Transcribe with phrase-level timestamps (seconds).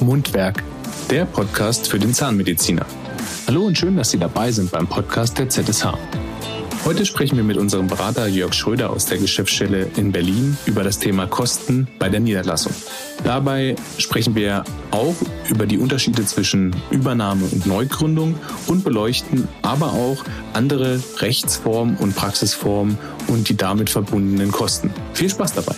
[0.00, 0.62] Mundwerk,
[1.10, 2.86] der Podcast für den Zahnmediziner.
[3.46, 5.94] Hallo und schön, dass Sie dabei sind beim Podcast der ZSH.
[6.84, 10.98] Heute sprechen wir mit unserem Berater Jörg Schröder aus der Geschäftsstelle in Berlin über das
[10.98, 12.72] Thema Kosten bei der Niederlassung.
[13.22, 15.14] Dabei sprechen wir auch
[15.48, 18.36] über die Unterschiede zwischen Übernahme und Neugründung
[18.66, 20.24] und beleuchten aber auch
[20.54, 22.96] andere Rechtsformen und Praxisformen
[23.28, 24.90] und die damit verbundenen Kosten.
[25.12, 25.74] Viel Spaß dabei!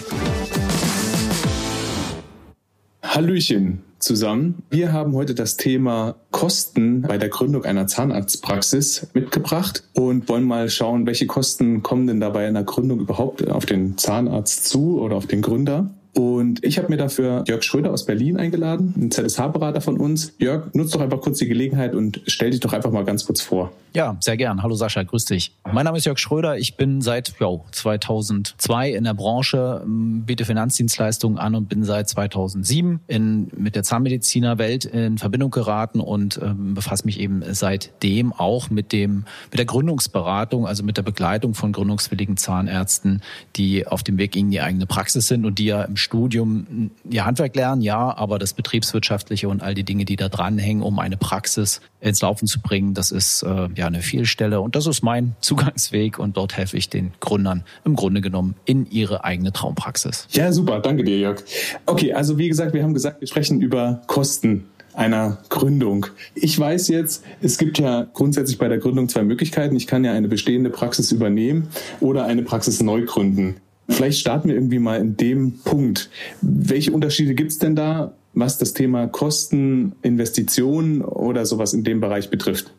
[3.03, 4.63] Hallöchen zusammen.
[4.71, 10.69] Wir haben heute das Thema Kosten bei der Gründung einer Zahnarztpraxis mitgebracht und wollen mal
[10.69, 15.17] schauen, welche Kosten kommen denn da bei einer Gründung überhaupt auf den Zahnarzt zu oder
[15.17, 15.91] auf den Gründer.
[16.14, 20.35] Und ich habe mir dafür Jörg Schröder aus Berlin eingeladen, ein ZSH-Berater von uns.
[20.38, 23.40] Jörg, nutzt doch einfach kurz die Gelegenheit und stell dich doch einfach mal ganz kurz
[23.40, 23.72] vor.
[23.94, 24.62] Ja, sehr gern.
[24.62, 25.54] Hallo Sascha, grüß dich.
[25.71, 26.57] Mein Name ist Jörg Schröder.
[26.57, 32.08] Ich bin seit jo, 2002 in der Branche, ähm, biete Finanzdienstleistungen an und bin seit
[32.08, 38.70] 2007 in, mit der Zahnmedizinerwelt in Verbindung geraten und ähm, befasse mich eben seitdem auch
[38.70, 43.22] mit dem mit der Gründungsberatung, also mit der Begleitung von gründungswilligen Zahnärzten,
[43.56, 47.25] die auf dem Weg in die eigene Praxis sind und die ja im Studium ihr
[47.25, 51.17] Handwerk lernen, ja, aber das Betriebswirtschaftliche und all die Dinge, die da dranhängen, um eine
[51.17, 55.34] Praxis ins Laufen zu bringen, das ist äh, ja eine Vielstelle und das ist mein
[55.41, 60.28] Zugangsweg und dort helfe ich den Gründern im Grunde genommen in ihre eigene Traumpraxis.
[60.33, 61.42] Ja, super, danke dir, Jörg.
[61.86, 66.06] Okay, also wie gesagt, wir haben gesagt, wir sprechen über Kosten einer Gründung.
[66.34, 69.77] Ich weiß jetzt, es gibt ja grundsätzlich bei der Gründung zwei Möglichkeiten.
[69.77, 71.69] Ich kann ja eine bestehende Praxis übernehmen
[72.00, 73.56] oder eine Praxis neu gründen.
[73.88, 76.11] Vielleicht starten wir irgendwie mal in dem Punkt.
[76.41, 82.00] Welche Unterschiede gibt es denn da, was das Thema Kosten, Investitionen oder sowas in dem
[82.00, 82.72] Bereich betrifft?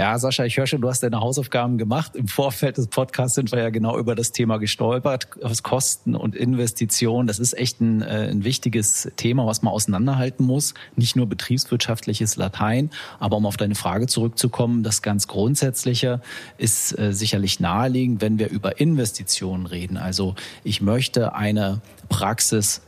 [0.00, 2.16] Ja, Sascha, ich höre schon, du hast deine Hausaufgaben gemacht.
[2.16, 5.28] Im Vorfeld des Podcasts sind wir ja genau über das Thema gestolpert.
[5.62, 10.72] Kosten und Investitionen, das ist echt ein, äh, ein wichtiges Thema, was man auseinanderhalten muss.
[10.96, 16.22] Nicht nur betriebswirtschaftliches Latein, aber um auf deine Frage zurückzukommen, das ganz Grundsätzliche
[16.56, 19.98] ist äh, sicherlich naheliegend, wenn wir über Investitionen reden.
[19.98, 20.34] Also
[20.64, 22.80] ich möchte eine Praxis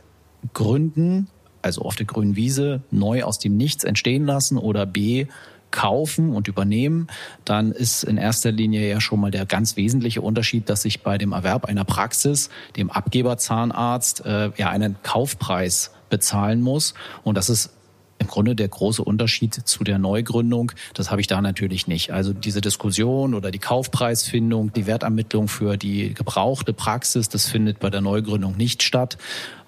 [0.55, 1.27] gründen,
[1.61, 5.27] also auf der grünen Wiese neu aus dem Nichts entstehen lassen oder B,
[5.73, 7.07] kaufen und übernehmen,
[7.43, 11.17] dann ist in erster Linie ja schon mal der ganz wesentliche Unterschied, dass ich bei
[11.17, 17.71] dem Erwerb einer Praxis dem Abgeberzahnarzt äh, ja einen Kaufpreis bezahlen muss und das ist
[18.19, 20.71] im Grunde der große Unterschied zu der Neugründung.
[20.93, 22.11] Das habe ich da natürlich nicht.
[22.11, 27.89] Also diese Diskussion oder die Kaufpreisfindung, die Wertermittlung für die gebrauchte Praxis, das findet bei
[27.89, 29.17] der Neugründung nicht statt.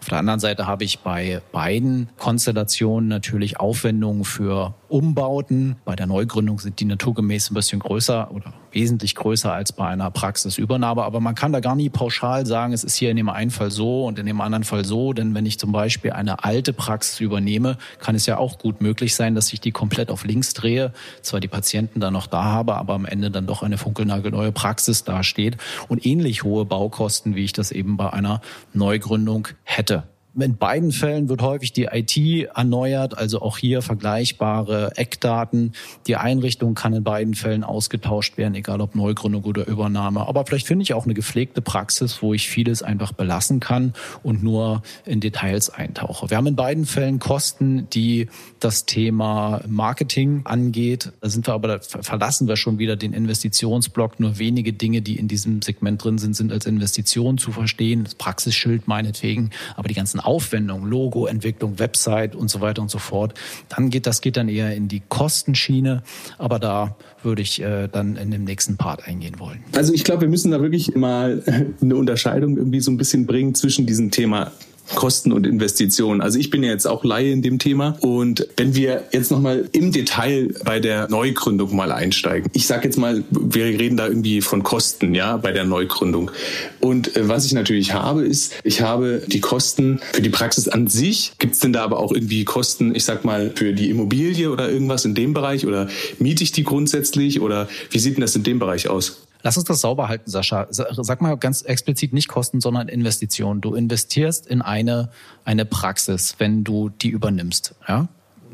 [0.05, 5.77] Auf der anderen Seite habe ich bei beiden Konstellationen natürlich Aufwendungen für Umbauten.
[5.83, 10.11] Bei der Neugründung sind die naturgemäß ein bisschen größer oder wesentlich größer als bei einer
[10.11, 11.01] Praxisübernahme.
[11.01, 13.71] Aber man kann da gar nie pauschal sagen, es ist hier in dem einen Fall
[13.71, 15.13] so und in dem anderen Fall so.
[15.13, 19.15] Denn wenn ich zum Beispiel eine alte Praxis übernehme, kann es ja auch gut möglich
[19.15, 20.93] sein, dass ich die komplett auf links drehe.
[21.21, 25.03] Zwar die Patienten dann noch da habe, aber am Ende dann doch eine funkelnagelneue Praxis
[25.03, 28.41] dasteht und ähnlich hohe Baukosten, wie ich das eben bei einer
[28.73, 29.94] Neugründung hätte.
[30.37, 35.71] In beiden Fällen wird häufig die IT erneuert, also auch hier vergleichbare Eckdaten.
[36.07, 40.27] Die Einrichtung kann in beiden Fällen ausgetauscht werden, egal ob Neugründung oder Übernahme.
[40.27, 44.43] Aber vielleicht finde ich auch eine gepflegte Praxis, wo ich vieles einfach belassen kann und
[44.43, 46.29] nur in Details eintauche.
[46.29, 48.27] Wir haben in beiden Fällen Kosten, die
[48.59, 51.13] das Thema Marketing angeht.
[51.21, 54.19] Da sind wir aber, da verlassen wir schon wieder den Investitionsblock.
[54.19, 58.03] Nur wenige Dinge, die in diesem Segment drin sind, sind als Investition zu verstehen.
[58.03, 62.99] Das Praxisschild meinetwegen, aber die ganzen Aufwendung, Logo, Entwicklung, Website und so weiter und so
[62.99, 63.33] fort,
[63.69, 66.03] dann geht das geht dann eher in die Kostenschiene.
[66.37, 69.63] Aber da würde ich äh, dann in dem nächsten Part eingehen wollen.
[69.75, 71.43] Also ich glaube, wir müssen da wirklich mal
[71.81, 74.51] eine Unterscheidung irgendwie so ein bisschen bringen zwischen diesem Thema
[74.93, 76.21] Kosten und Investitionen.
[76.21, 79.67] Also ich bin ja jetzt auch Laie in dem Thema und wenn wir jetzt nochmal
[79.71, 82.49] im Detail bei der Neugründung mal einsteigen.
[82.53, 86.31] Ich sage jetzt mal, wir reden da irgendwie von Kosten, ja, bei der Neugründung.
[86.79, 90.87] Und äh, was ich natürlich habe, ist, ich habe die Kosten für die Praxis an
[90.87, 91.33] sich.
[91.39, 94.69] Gibt es denn da aber auch irgendwie Kosten, ich sag mal, für die Immobilie oder
[94.69, 95.87] irgendwas in dem Bereich oder
[96.19, 99.17] miete ich die grundsätzlich oder wie sieht denn das in dem Bereich aus?
[99.45, 100.65] Lass uns das sauber halten, Sascha.
[100.71, 103.61] Sag mal ganz explizit nicht Kosten, sondern Investitionen.
[103.61, 105.11] Du investierst in eine,
[105.43, 107.75] eine Praxis, wenn du die übernimmst.
[107.87, 108.07] Ja?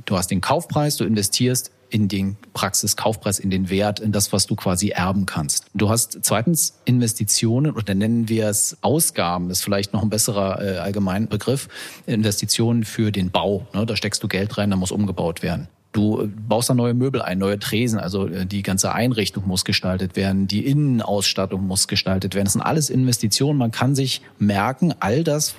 [0.03, 4.47] Du hast den Kaufpreis, du investierst in den Praxiskaufpreis, in den Wert, in das, was
[4.47, 5.67] du quasi erben kannst.
[5.73, 10.77] Du hast zweitens Investitionen oder nennen wir es Ausgaben, ist vielleicht noch ein besserer äh,
[10.79, 11.69] allgemeiner Begriff,
[12.05, 13.65] Investitionen für den Bau.
[13.73, 13.85] Ne?
[13.85, 15.69] Da steckst du Geld rein, da muss umgebaut werden.
[15.91, 20.15] Du baust da neue Möbel ein, neue Tresen, also äh, die ganze Einrichtung muss gestaltet
[20.15, 22.45] werden, die Innenausstattung muss gestaltet werden.
[22.45, 23.57] Das sind alles Investitionen.
[23.57, 25.55] Man kann sich merken, all das,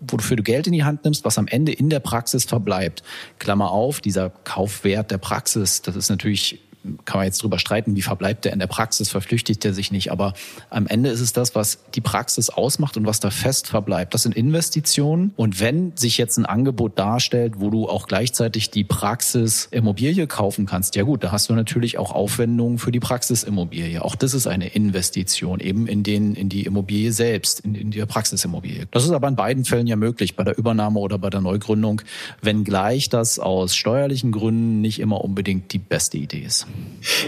[0.00, 3.02] wofür du Geld in die Hand nimmst, was am Ende in der Praxis verbleibt.
[3.38, 6.60] Klammer auf, dieser Kaufwert der Praxis, das ist natürlich
[7.04, 10.10] kann man jetzt drüber streiten, wie verbleibt der in der Praxis, verflüchtigt er sich nicht.
[10.12, 10.34] Aber
[10.70, 14.14] am Ende ist es das, was die Praxis ausmacht und was da fest verbleibt.
[14.14, 15.32] Das sind Investitionen.
[15.36, 20.66] Und wenn sich jetzt ein Angebot darstellt, wo du auch gleichzeitig die Praxis Immobilie kaufen
[20.66, 24.02] kannst, ja gut, da hast du natürlich auch Aufwendungen für die Praxisimmobilie.
[24.02, 28.04] Auch das ist eine Investition eben in den, in die Immobilie selbst, in, in die
[28.04, 28.86] Praxisimmobilie.
[28.90, 32.02] Das ist aber in beiden Fällen ja möglich, bei der Übernahme oder bei der Neugründung,
[32.42, 36.66] wenngleich das aus steuerlichen Gründen nicht immer unbedingt die beste Idee ist.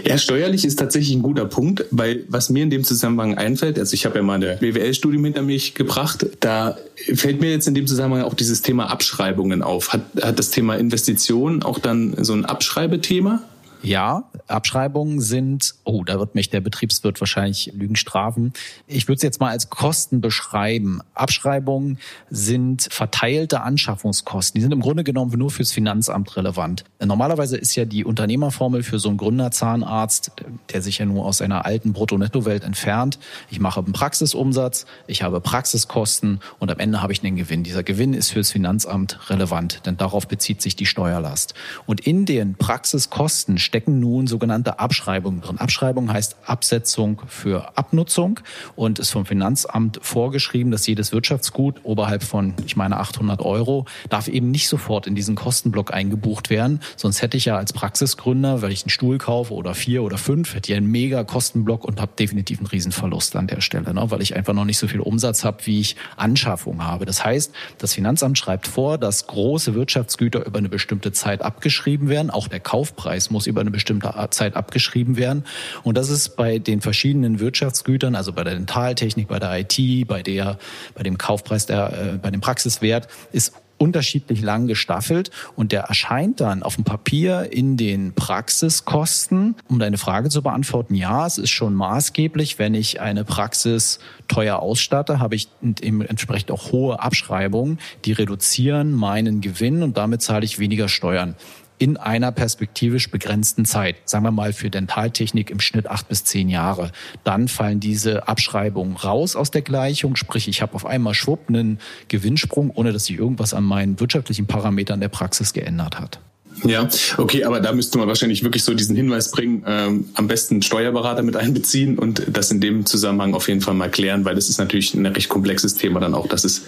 [0.05, 3.93] Ja, steuerlich ist tatsächlich ein guter Punkt, weil was mir in dem Zusammenhang einfällt, also
[3.93, 6.77] ich habe ja mal eine BWL-Studium hinter mich gebracht, da
[7.13, 9.93] fällt mir jetzt in dem Zusammenhang auch dieses Thema Abschreibungen auf.
[9.93, 13.43] Hat, hat das Thema Investitionen auch dann so ein Abschreibethema?
[13.81, 18.51] Ja, Abschreibungen sind, oh, da wird mich der Betriebswirt wahrscheinlich Lügen strafen.
[18.87, 21.01] Ich würde es jetzt mal als Kosten beschreiben.
[21.13, 21.97] Abschreibungen
[22.29, 24.59] sind verteilte Anschaffungskosten.
[24.59, 26.83] Die sind im Grunde genommen nur fürs Finanzamt relevant.
[27.03, 30.31] Normalerweise ist ja die Unternehmerformel für so einen Gründerzahnarzt,
[30.73, 33.17] der sich ja nur aus einer alten Brutto-Netto-Welt entfernt.
[33.49, 37.63] Ich mache einen Praxisumsatz, ich habe Praxiskosten und am Ende habe ich einen Gewinn.
[37.63, 41.53] Dieser Gewinn ist fürs Finanzamt relevant, denn darauf bezieht sich die Steuerlast.
[41.85, 45.59] Und in den Praxiskosten stecken nun sogenannte Abschreibungen drin.
[45.59, 48.39] Abschreibung heißt Absetzung für Abnutzung
[48.75, 54.27] und ist vom Finanzamt vorgeschrieben, dass jedes Wirtschaftsgut oberhalb von, ich meine, 800 Euro darf
[54.27, 56.79] eben nicht sofort in diesen Kostenblock eingebucht werden.
[56.95, 60.55] Sonst hätte ich ja als Praxisgründer, weil ich einen Stuhl kaufe oder vier oder fünf,
[60.55, 64.09] hätte ich einen mega Kostenblock und habe definitiv einen Riesenverlust an der Stelle, ne?
[64.09, 67.05] weil ich einfach noch nicht so viel Umsatz habe, wie ich Anschaffung habe.
[67.05, 72.31] Das heißt, das Finanzamt schreibt vor, dass große Wirtschaftsgüter über eine bestimmte Zeit abgeschrieben werden.
[72.31, 75.43] Auch der Kaufpreis muss über über eine bestimmte Zeit abgeschrieben werden.
[75.83, 80.23] Und das ist bei den verschiedenen Wirtschaftsgütern, also bei der Dentaltechnik, bei der IT, bei
[80.23, 80.57] der,
[80.95, 86.41] bei dem Kaufpreis der, äh, bei dem Praxiswert, ist unterschiedlich lang gestaffelt und der erscheint
[86.41, 89.55] dann auf dem Papier in den Praxiskosten.
[89.69, 94.59] Um deine Frage zu beantworten, ja, es ist schon maßgeblich, wenn ich eine Praxis teuer
[94.59, 100.59] ausstatte, habe ich entsprechend auch hohe Abschreibungen, die reduzieren meinen Gewinn und damit zahle ich
[100.59, 101.35] weniger Steuern
[101.79, 106.49] in einer perspektivisch begrenzten Zeit, sagen wir mal für Dentaltechnik im Schnitt acht bis zehn
[106.49, 106.91] Jahre,
[107.23, 110.15] dann fallen diese Abschreibungen raus aus der Gleichung.
[110.15, 111.79] Sprich, ich habe auf einmal schwupp einen
[112.09, 116.19] Gewinnsprung, ohne dass sich irgendwas an meinen wirtschaftlichen Parametern der Praxis geändert hat.
[116.63, 116.87] Ja,
[117.17, 121.23] okay, aber da müsste man wahrscheinlich wirklich so diesen Hinweis bringen, ähm, am besten Steuerberater
[121.23, 124.57] mit einbeziehen und das in dem Zusammenhang auf jeden Fall mal klären, weil das ist
[124.57, 126.27] natürlich ein recht komplexes Thema dann auch.
[126.27, 126.63] Das ist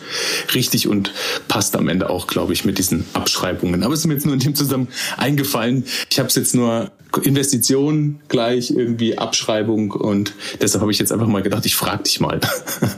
[0.53, 1.11] richtig und
[1.47, 3.83] passt am Ende auch, glaube ich, mit diesen Abschreibungen.
[3.83, 5.83] Aber es ist mir jetzt nur in dem Zusammenhang eingefallen.
[6.09, 6.91] Ich habe es jetzt nur
[7.23, 12.19] Investition gleich irgendwie Abschreibung und deshalb habe ich jetzt einfach mal gedacht, ich frage dich
[12.19, 12.39] mal.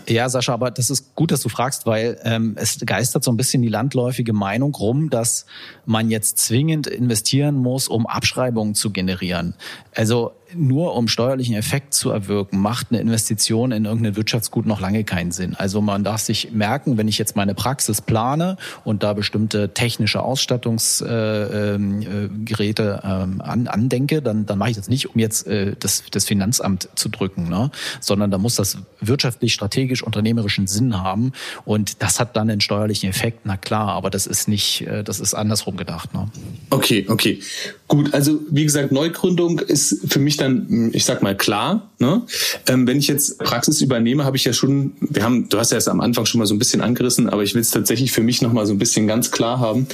[0.07, 3.37] Ja, Sascha, aber das ist gut, dass du fragst, weil ähm, es geistert so ein
[3.37, 5.45] bisschen die landläufige Meinung rum, dass
[5.85, 9.55] man jetzt zwingend investieren muss, um Abschreibungen zu generieren.
[9.95, 15.03] Also nur um steuerlichen Effekt zu erwirken, macht eine Investition in irgendein Wirtschaftsgut noch lange
[15.03, 15.55] keinen Sinn.
[15.55, 20.21] Also man darf sich merken, wenn ich jetzt meine Praxis plane und da bestimmte technische
[20.21, 25.75] Ausstattungsgeräte äh, ähm, äh, an, andenke, dann, dann mache ich das nicht, um jetzt äh,
[25.79, 27.71] das, das Finanzamt zu drücken, ne?
[27.99, 31.31] sondern da muss das wirtschaftlich, strategisch, unternehmerischen Sinn haben
[31.65, 35.33] und das hat dann einen steuerlichen Effekt, na klar, aber das ist nicht, das ist
[35.33, 36.13] andersrum gedacht.
[36.13, 36.27] Ne?
[36.69, 37.39] Okay, okay.
[37.87, 41.89] Gut, also wie gesagt, Neugründung ist für mich dann, ich sag mal, klar.
[41.99, 42.21] Ne?
[42.67, 45.77] Ähm, wenn ich jetzt Praxis übernehme, habe ich ja schon, wir haben, du hast ja
[45.77, 48.21] es am Anfang schon mal so ein bisschen angerissen, aber ich will es tatsächlich für
[48.21, 49.87] mich nochmal so ein bisschen ganz klar haben.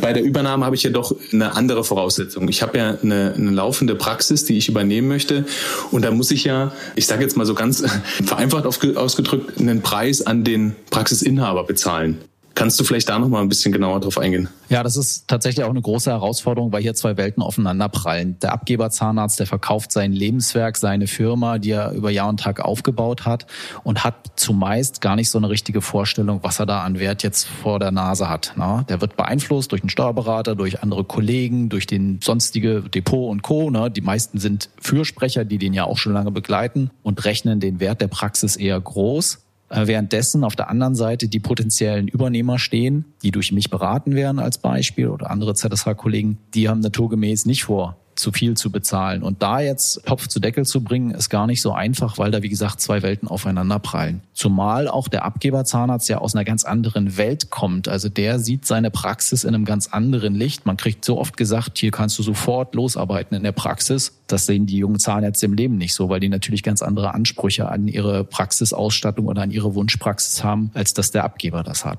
[0.00, 2.48] Bei der Übernahme habe ich ja doch eine andere Voraussetzung.
[2.48, 5.44] Ich habe ja eine, eine laufende Praxis, die ich übernehmen möchte.
[5.90, 7.84] Und da muss ich ja, ich sage jetzt mal so ganz
[8.24, 12.18] vereinfacht ausgedrückt, einen Preis an den Praxisinhaber bezahlen.
[12.56, 14.48] Kannst du vielleicht da noch mal ein bisschen genauer drauf eingehen?
[14.70, 18.38] Ja, das ist tatsächlich auch eine große Herausforderung, weil hier zwei Welten aufeinander prallen.
[18.40, 22.60] Der Abgeber Zahnarzt, der verkauft sein Lebenswerk, seine Firma, die er über Jahr und Tag
[22.60, 23.46] aufgebaut hat
[23.84, 27.46] und hat zumeist gar nicht so eine richtige Vorstellung, was er da an Wert jetzt
[27.46, 28.54] vor der Nase hat.
[28.88, 33.68] Der wird beeinflusst durch den Steuerberater, durch andere Kollegen, durch den sonstige Depot und Co.
[33.90, 38.00] Die meisten sind Fürsprecher, die den ja auch schon lange begleiten und rechnen den Wert
[38.00, 43.52] der Praxis eher groß währenddessen auf der anderen Seite die potenziellen Übernehmer stehen, die durch
[43.52, 48.56] mich beraten werden als Beispiel oder andere ZSH-Kollegen, die haben naturgemäß nicht vor, zu viel
[48.56, 49.22] zu bezahlen.
[49.22, 52.42] Und da jetzt Topf zu Deckel zu bringen, ist gar nicht so einfach, weil da,
[52.42, 54.22] wie gesagt, zwei Welten aufeinander prallen.
[54.32, 57.88] Zumal auch der Abgeberzahnarzt ja aus einer ganz anderen Welt kommt.
[57.88, 60.66] Also der sieht seine Praxis in einem ganz anderen Licht.
[60.66, 64.20] Man kriegt so oft gesagt, hier kannst du sofort losarbeiten in der Praxis.
[64.26, 67.68] Das sehen die jungen Zahnärzte im Leben nicht so, weil die natürlich ganz andere Ansprüche
[67.68, 71.98] an ihre Praxisausstattung oder an ihre Wunschpraxis haben, als dass der Abgeber das hat.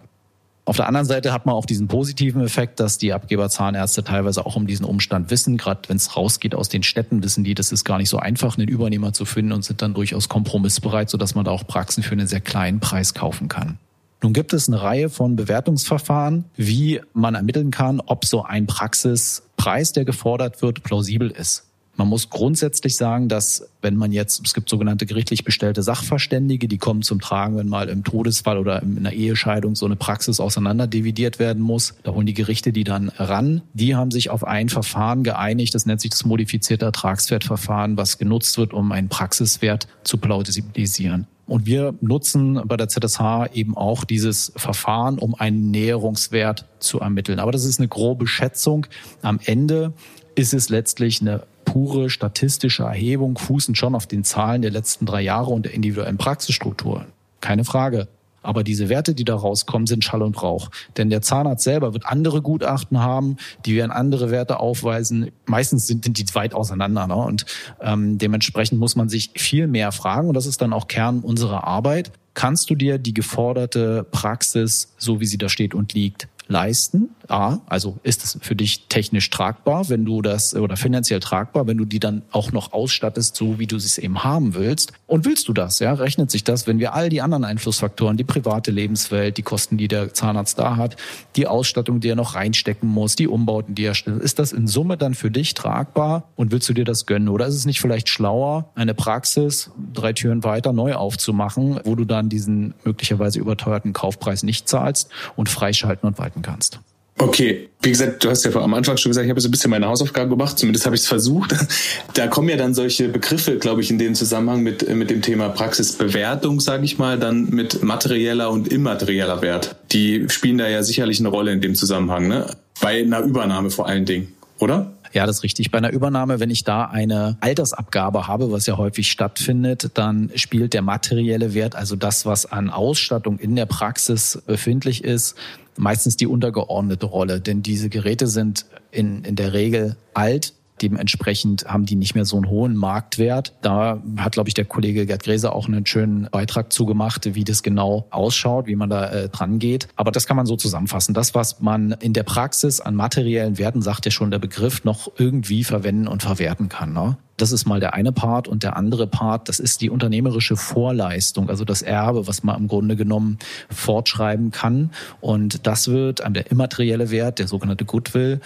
[0.67, 4.57] Auf der anderen Seite hat man auch diesen positiven Effekt, dass die Abgeberzahnärzte teilweise auch
[4.57, 5.55] um diesen Umstand wissen.
[5.55, 8.57] Gerade wenn es rausgeht aus den Städten, wissen die, das ist gar nicht so einfach,
[8.57, 12.11] einen Übernehmer zu finden und sind dann durchaus kompromissbereit, sodass man da auch Praxen für
[12.11, 13.77] einen sehr kleinen Preis kaufen kann.
[14.21, 19.93] Nun gibt es eine Reihe von Bewertungsverfahren, wie man ermitteln kann, ob so ein Praxispreis,
[19.93, 21.66] der gefordert wird, plausibel ist.
[21.97, 26.77] Man muss grundsätzlich sagen, dass wenn man jetzt, es gibt sogenannte gerichtlich bestellte Sachverständige, die
[26.77, 31.39] kommen zum Tragen, wenn mal im Todesfall oder in einer Ehescheidung so eine Praxis auseinanderdividiert
[31.39, 31.95] werden muss.
[32.03, 33.63] Da holen die Gerichte die dann ran.
[33.73, 38.59] Die haben sich auf ein Verfahren geeinigt, das nennt sich das modifizierte Ertragswertverfahren, was genutzt
[38.59, 41.25] wird, um einen Praxiswert zu plausibilisieren.
[41.47, 47.39] Und wir nutzen bei der ZSH eben auch dieses Verfahren, um einen Näherungswert zu ermitteln.
[47.39, 48.85] Aber das ist eine grobe Schätzung.
[49.23, 49.93] Am Ende
[50.35, 51.43] ist es letztlich eine
[51.77, 56.17] pure statistische Erhebung, fußen schon auf den Zahlen der letzten drei Jahre und der individuellen
[56.17, 57.05] Praxisstruktur.
[57.39, 58.07] Keine Frage.
[58.41, 60.69] Aber diese Werte, die da rauskommen, sind Schall und Rauch.
[60.95, 65.29] Denn der Zahnarzt selber wird andere Gutachten haben, die werden andere Werte aufweisen.
[65.45, 67.05] Meistens sind, die weit auseinander.
[67.05, 67.15] Ne?
[67.15, 67.45] Und
[67.79, 70.29] ähm, dementsprechend muss man sich viel mehr fragen.
[70.29, 72.11] Und das ist dann auch Kern unserer Arbeit.
[72.33, 77.09] Kannst du dir die geforderte Praxis, so wie sie da steht und liegt, leisten?
[77.29, 81.77] A, also ist es für dich technisch tragbar, wenn du das oder finanziell tragbar, wenn
[81.77, 84.93] du die dann auch noch ausstattest, so wie du sie eben haben willst?
[85.07, 85.79] Und willst du das?
[85.79, 89.77] Ja, rechnet sich das, wenn wir all die anderen Einflussfaktoren, die private Lebenswelt, die Kosten,
[89.77, 90.95] die der Zahnarzt da hat,
[91.35, 94.67] die Ausstattung, die er noch reinstecken muss, die Umbauten, die er stellt, ist das in
[94.67, 97.29] Summe dann für dich tragbar und willst du dir das gönnen?
[97.29, 102.05] Oder ist es nicht vielleicht schlauer, eine Praxis drei Türen weiter neu aufzumachen, wo du
[102.05, 106.79] dann diesen möglicherweise überteuerten Kaufpreis nicht zahlst und freischalten und walten kannst.
[107.19, 109.71] Okay, wie gesagt, du hast ja am Anfang schon gesagt, ich habe so ein bisschen
[109.71, 111.55] meine Hausaufgaben gemacht, zumindest habe ich es versucht.
[112.13, 115.49] Da kommen ja dann solche Begriffe, glaube ich, in dem Zusammenhang mit, mit dem Thema
[115.49, 119.75] Praxisbewertung, sage ich mal, dann mit materieller und immaterieller Wert.
[119.91, 122.47] Die spielen da ja sicherlich eine Rolle in dem Zusammenhang, ne?
[122.81, 124.93] Bei einer Übernahme vor allen Dingen, oder?
[125.13, 125.71] Ja, das ist richtig.
[125.71, 130.73] Bei einer Übernahme, wenn ich da eine Altersabgabe habe, was ja häufig stattfindet, dann spielt
[130.73, 135.35] der materielle Wert, also das, was an Ausstattung in der Praxis befindlich ist,
[135.77, 137.39] meistens die untergeordnete Rolle.
[137.39, 142.37] Denn diese Geräte sind in, in der Regel alt, Dementsprechend haben die nicht mehr so
[142.37, 143.53] einen hohen Marktwert.
[143.61, 147.63] Da hat, glaube ich, der Kollege Gerd Gräser auch einen schönen Beitrag zugemacht, wie das
[147.63, 149.87] genau ausschaut, wie man da äh, dran geht.
[149.95, 151.13] Aber das kann man so zusammenfassen.
[151.13, 155.11] Das, was man in der Praxis an materiellen Werten, sagt ja schon der Begriff, noch
[155.17, 156.93] irgendwie verwenden und verwerten kann.
[156.93, 157.17] Ne?
[157.37, 158.47] Das ist mal der eine Part.
[158.47, 162.67] Und der andere Part, das ist die unternehmerische Vorleistung, also das Erbe, was man im
[162.67, 163.37] Grunde genommen
[163.69, 164.89] fortschreiben kann.
[165.21, 168.41] Und das wird, der immaterielle Wert, der sogenannte Goodwill,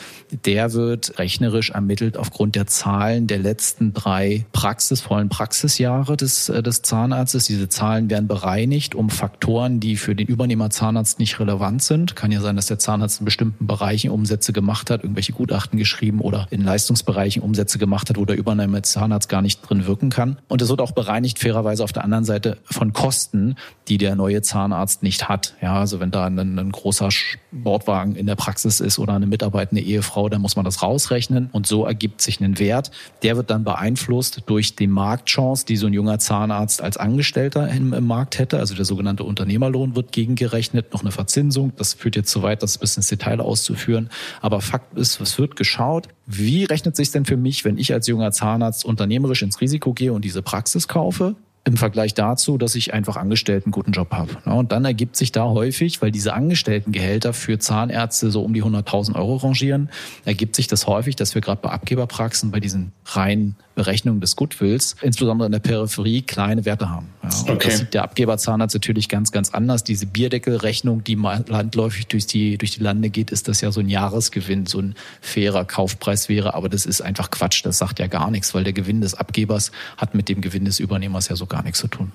[0.46, 6.82] der wird rechnerisch ermittelt aufgrund der Zahlen der letzten drei praxisvollen Praxisjahre des, äh, des
[6.82, 7.46] Zahnarztes.
[7.46, 12.18] Diese Zahlen werden bereinigt um Faktoren, die für den Übernehmer Zahnarzt nicht relevant sind.
[12.18, 16.20] Kann ja sein, dass der Zahnarzt in bestimmten Bereichen Umsätze gemacht hat, irgendwelche Gutachten geschrieben
[16.20, 20.10] oder in Leistungsbereichen Umsätze gemacht hat, wo der Übernehmer als Zahnarzt gar nicht drin wirken
[20.10, 20.40] kann.
[20.48, 23.56] Und es wird auch bereinigt fairerweise auf der anderen Seite von Kosten,
[23.88, 25.54] die der neue Zahnarzt nicht hat.
[25.62, 29.84] Ja, also wenn da ein, ein großer Sportwagen in der Praxis ist oder eine mitarbeitende
[29.84, 32.90] Ehefrau, dann muss man das rausrechnen und so ergibt sich ein Wert.
[33.22, 37.94] Der wird dann beeinflusst durch die Marktchance, die so ein junger Zahnarzt als Angestellter im,
[37.94, 38.58] im Markt hätte.
[38.58, 41.74] Also der sogenannte Unternehmerlohn wird gegengerechnet, noch eine Verzinsung.
[41.78, 44.10] Das führt jetzt zu weit, das bis ins Detail auszuführen.
[44.42, 48.08] Aber Fakt ist, es wird geschaut, wie rechnet sich denn für mich, wenn ich als
[48.08, 51.36] junger Zahnarzt unternehmerisch ins Risiko gehe und diese Praxis kaufe?
[51.64, 54.38] im Vergleich dazu, dass ich einfach Angestellten einen guten Job habe.
[54.46, 59.16] Und dann ergibt sich da häufig, weil diese Angestelltengehälter für Zahnärzte so um die 100.000
[59.16, 59.90] Euro rangieren,
[60.26, 64.96] ergibt sich das häufig, dass wir gerade bei Abgeberpraxen bei diesen reinen Berechnung des Goodwills,
[65.02, 67.08] insbesondere in der Peripherie, kleine Werte haben.
[67.24, 67.70] Ja, okay.
[67.70, 69.84] Das sieht der Abgeberzahnarzt natürlich ganz, ganz anders.
[69.84, 73.90] Diese Bierdeckelrechnung, die landläufig durch die, durch die Lande geht, ist das ja so ein
[73.90, 76.54] Jahresgewinn, so ein fairer Kaufpreis wäre.
[76.54, 77.66] Aber das ist einfach Quatsch.
[77.66, 80.80] Das sagt ja gar nichts, weil der Gewinn des Abgebers hat mit dem Gewinn des
[80.80, 82.12] Übernehmers ja so gar nichts zu tun.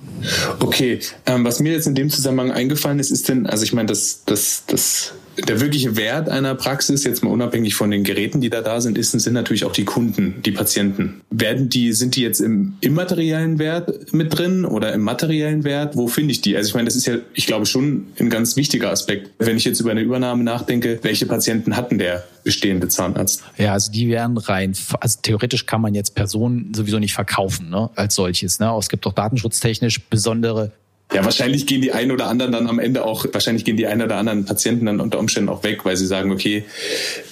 [0.60, 1.00] Okay.
[1.26, 4.24] Ähm, was mir jetzt in dem Zusammenhang eingefallen ist, ist denn, also ich meine, das,
[4.24, 8.62] das, das der wirkliche Wert einer Praxis, jetzt mal unabhängig von den Geräten, die da
[8.62, 11.20] da sind, ist, sind natürlich auch die Kunden, die Patienten.
[11.30, 15.96] Werden die, sind die jetzt im immateriellen Wert mit drin oder im materiellen Wert?
[15.96, 16.56] Wo finde ich die?
[16.56, 19.30] Also ich meine, das ist ja, ich glaube schon ein ganz wichtiger Aspekt.
[19.38, 23.42] Wenn ich jetzt über eine Übernahme nachdenke, welche Patienten hatten der bestehende Zahnarzt?
[23.58, 27.90] Ja, also die werden rein, also theoretisch kann man jetzt Personen sowieso nicht verkaufen, ne,
[27.96, 28.74] als solches, ne.
[28.78, 30.72] Es gibt doch datenschutztechnisch besondere
[31.12, 34.02] ja, wahrscheinlich gehen die einen oder anderen dann am Ende auch, wahrscheinlich gehen die einen
[34.02, 36.64] oder anderen Patienten dann unter Umständen auch weg, weil sie sagen, okay,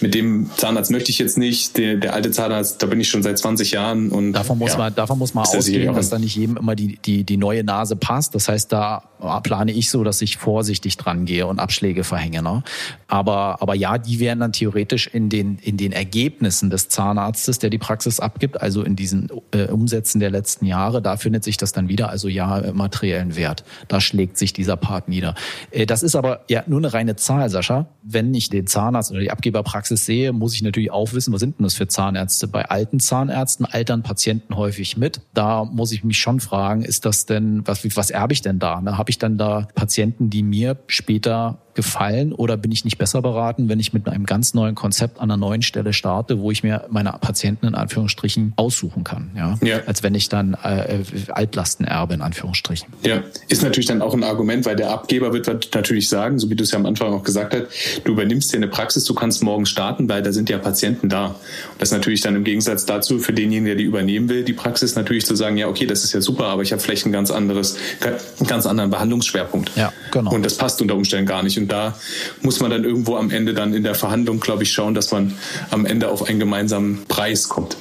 [0.00, 3.24] mit dem Zahnarzt möchte ich jetzt nicht, der, der alte Zahnarzt, da bin ich schon
[3.24, 6.36] seit 20 Jahren und davon muss ja, man, davon muss man ausgehen, dass da nicht
[6.36, 8.36] jedem immer die, die, die neue Nase passt.
[8.36, 9.02] Das heißt, da
[9.42, 12.42] plane ich so, dass ich vorsichtig dran gehe und Abschläge verhänge.
[12.42, 12.62] Ne?
[13.08, 17.70] Aber, aber ja, die wären dann theoretisch in den, in den Ergebnissen des Zahnarztes, der
[17.70, 21.72] die Praxis abgibt, also in diesen äh, Umsätzen der letzten Jahre, da findet sich das
[21.72, 23.64] dann wieder, also ja, materiellen Wert.
[23.88, 25.34] Da schlägt sich dieser Part nieder.
[25.70, 27.86] Äh, das ist aber ja nur eine reine Zahl, Sascha.
[28.02, 31.58] Wenn ich den Zahnarzt oder die Abgeberpraxis sehe, muss ich natürlich auch wissen, was sind
[31.58, 32.48] denn das für Zahnärzte?
[32.48, 35.20] Bei alten Zahnärzten altern Patienten häufig mit.
[35.34, 38.80] Da muss ich mich schon fragen, ist das denn, was, was erbe ich denn da?
[38.80, 38.98] Ne?
[38.98, 43.68] Habe ich dann da Patienten, die mir später gefallen oder bin ich nicht besser beraten,
[43.68, 46.86] wenn ich mit einem ganz neuen Konzept an einer neuen Stelle starte, wo ich mir
[46.90, 49.80] meine Patienten in Anführungsstrichen aussuchen kann, ja, ja.
[49.86, 52.92] als wenn ich dann äh, Altlasten erbe in Anführungsstrichen.
[53.02, 56.54] Ja, ist natürlich dann auch ein Argument, weil der Abgeber wird natürlich sagen, so wie
[56.54, 59.42] du es ja am Anfang auch gesagt hast, du übernimmst dir eine Praxis, du kannst
[59.42, 61.26] morgen starten, weil da sind ja Patienten da.
[61.26, 61.36] Und
[61.78, 64.94] das ist natürlich dann im Gegensatz dazu für denjenigen, der die übernehmen will, die Praxis
[64.94, 67.30] natürlich zu sagen, ja okay, das ist ja super, aber ich habe vielleicht ein ganz
[67.30, 69.70] anderes, einen ganz anderen Behandlungsschwerpunkt.
[69.76, 70.32] Ja, genau.
[70.32, 71.58] Und das passt unter Umständen gar nicht.
[71.58, 71.98] Und da
[72.42, 75.34] muss man dann irgendwo am Ende dann in der Verhandlung, glaube ich, schauen, dass man
[75.70, 77.76] am Ende auf einen gemeinsamen Preis kommt.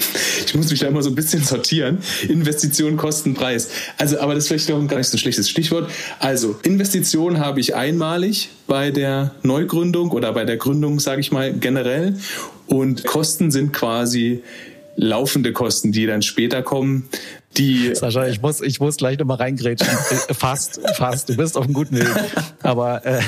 [0.45, 1.99] Ich muss mich da immer so ein bisschen sortieren.
[2.27, 3.69] Investition, Kosten, Preis.
[3.97, 5.89] Also, aber das ist vielleicht auch gar nicht so ein schlechtes Stichwort.
[6.19, 11.53] Also, Investition habe ich einmalig bei der Neugründung oder bei der Gründung, sage ich mal,
[11.53, 12.15] generell.
[12.67, 14.41] Und Kosten sind quasi
[14.95, 17.09] laufende Kosten, die dann später kommen,
[17.57, 19.87] die Sascha, ich muss, ich muss gleich nochmal reingrätschen.
[20.27, 21.29] Äh, fast, fast.
[21.29, 22.07] Du bist auf einem guten Weg.
[22.61, 23.21] Aber, äh,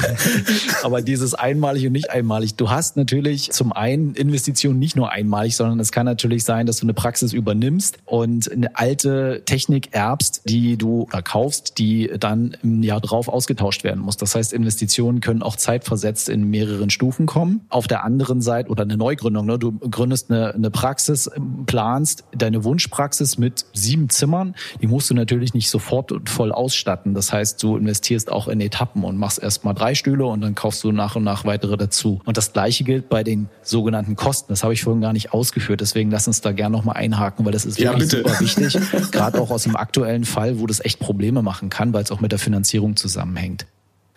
[0.84, 2.56] aber dieses einmalig und nicht einmalig.
[2.56, 6.78] Du hast natürlich zum einen Investitionen nicht nur einmalig, sondern es kann natürlich sein, dass
[6.78, 12.84] du eine Praxis übernimmst und eine alte Technik erbst, die du verkaufst, die dann im
[12.84, 14.18] Jahr drauf ausgetauscht werden muss.
[14.18, 17.66] Das heißt, Investitionen können auch zeitversetzt in mehreren Stufen kommen.
[17.70, 19.46] Auf der anderen Seite oder eine Neugründung.
[19.46, 19.60] Ne?
[19.60, 21.30] Du gründest eine, eine Praxis,
[21.66, 27.14] planst deine Wunschpraxis mit sieben Zimmern, die musst du natürlich nicht sofort und voll ausstatten.
[27.14, 30.56] Das heißt, du investierst auch in Etappen und machst erst mal drei Stühle und dann
[30.56, 32.22] kaufst du nach und nach weitere dazu.
[32.26, 34.48] Und das Gleiche gilt bei den sogenannten Kosten.
[34.50, 35.82] Das habe ich vorhin gar nicht ausgeführt.
[35.82, 38.78] Deswegen lass uns da gerne noch mal einhaken, weil das ist wirklich ja, super wichtig.
[39.12, 42.22] Gerade auch aus dem aktuellen Fall, wo das echt Probleme machen kann, weil es auch
[42.22, 43.66] mit der Finanzierung zusammenhängt.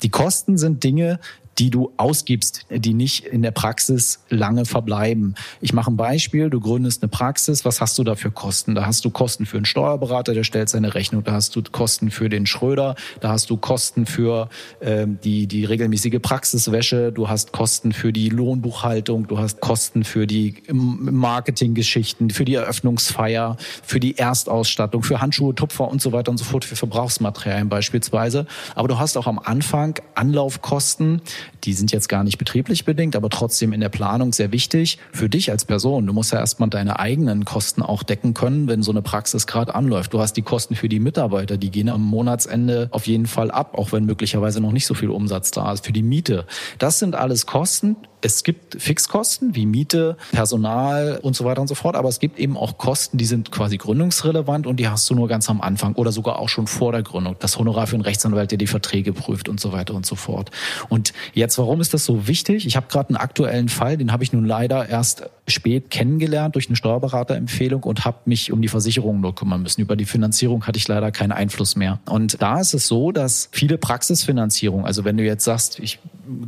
[0.03, 1.19] Die Kosten sind Dinge,
[1.59, 5.35] die du ausgibst, die nicht in der Praxis lange verbleiben.
[5.61, 8.75] Ich mache ein Beispiel, du gründest eine Praxis, was hast du da für Kosten?
[8.75, 12.11] Da hast du Kosten für einen Steuerberater, der stellt seine Rechnung, da hast du Kosten
[12.11, 14.49] für den Schröder, da hast du Kosten für
[14.81, 20.27] ähm, die, die regelmäßige Praxiswäsche, du hast Kosten für die Lohnbuchhaltung, du hast Kosten für
[20.27, 26.39] die Marketinggeschichten, für die Eröffnungsfeier, für die Erstausstattung, für Handschuhe, Tupfer und so weiter und
[26.39, 28.47] so fort, für Verbrauchsmaterialien beispielsweise.
[28.75, 31.21] Aber du hast auch am Anfang Anlaufkosten,
[31.65, 35.29] die sind jetzt gar nicht betrieblich bedingt, aber trotzdem in der Planung sehr wichtig für
[35.29, 36.07] dich als Person.
[36.07, 39.75] Du musst ja erstmal deine eigenen Kosten auch decken können, wenn so eine Praxis gerade
[39.75, 40.13] anläuft.
[40.13, 43.77] Du hast die Kosten für die Mitarbeiter, die gehen am Monatsende auf jeden Fall ab,
[43.77, 45.87] auch wenn möglicherweise noch nicht so viel Umsatz da ist.
[45.87, 46.47] Für die Miete.
[46.79, 51.75] Das sind alles Kosten, es gibt Fixkosten wie Miete, Personal und so weiter und so
[51.75, 55.15] fort, aber es gibt eben auch Kosten, die sind quasi gründungsrelevant und die hast du
[55.15, 57.37] nur ganz am Anfang oder sogar auch schon vor der Gründung.
[57.39, 60.51] Das Honorar für einen Rechtsanwalt, der die Verträge prüft und so weiter und so fort.
[60.89, 62.67] Und jetzt, warum ist das so wichtig?
[62.67, 66.69] Ich habe gerade einen aktuellen Fall, den habe ich nun leider erst spät kennengelernt durch
[66.69, 69.81] eine Steuerberaterempfehlung und habe mich um die Versicherung nur kümmern müssen.
[69.81, 72.01] Über die Finanzierung hatte ich leider keinen Einfluss mehr.
[72.07, 75.99] Und da ist es so, dass viele Praxisfinanzierung, also wenn du jetzt sagst, ich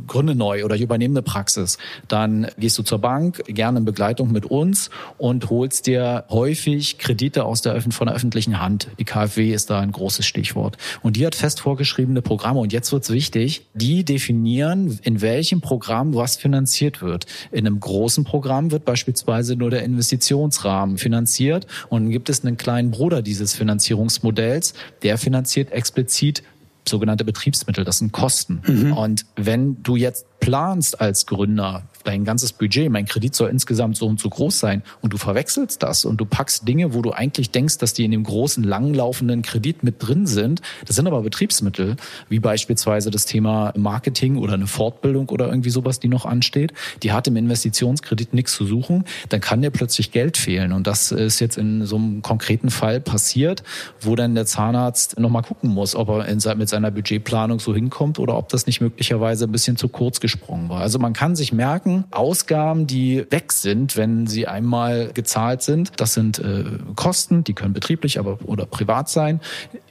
[0.07, 4.31] gründe neu oder ich übernehme eine Praxis, dann gehst du zur Bank, gerne in Begleitung
[4.31, 8.87] mit uns und holst dir häufig Kredite aus der, von der öffentlichen Hand.
[8.99, 10.77] Die KfW ist da ein großes Stichwort.
[11.01, 12.59] Und die hat fest vorgeschriebene Programme.
[12.59, 17.25] Und jetzt wird's wichtig, die definieren, in welchem Programm was finanziert wird.
[17.51, 21.67] In einem großen Programm wird beispielsweise nur der Investitionsrahmen finanziert.
[21.89, 26.43] Und gibt es einen kleinen Bruder dieses Finanzierungsmodells, der finanziert explizit
[26.87, 28.61] sogenannte Betriebsmittel, das sind Kosten.
[28.65, 28.93] Mhm.
[28.93, 34.07] Und wenn du jetzt planst als Gründer, dein ganzes Budget, mein Kredit soll insgesamt so
[34.07, 37.51] und so groß sein und du verwechselst das und du packst Dinge, wo du eigentlich
[37.51, 41.95] denkst, dass die in dem großen, langlaufenden Kredit mit drin sind, das sind aber Betriebsmittel,
[42.27, 46.73] wie beispielsweise das Thema Marketing oder eine Fortbildung oder irgendwie sowas, die noch ansteht,
[47.03, 50.73] die hat im Investitionskredit nichts zu suchen, dann kann dir plötzlich Geld fehlen.
[50.73, 53.63] Und das ist jetzt in so einem konkreten Fall passiert,
[53.99, 58.37] wo dann der Zahnarzt nochmal gucken muss, ob er mit seiner Budgetplanung so hinkommt oder
[58.37, 60.81] ob das nicht möglicherweise ein bisschen zu kurz gesprungen war.
[60.81, 66.13] Also man kann sich merken, Ausgaben, die weg sind, wenn sie einmal gezahlt sind, das
[66.13, 66.63] sind äh,
[66.95, 69.41] Kosten, die können betrieblich aber oder privat sein.